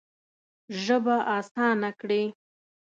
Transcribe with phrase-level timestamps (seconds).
[0.83, 2.23] ژبه اسانه کړې.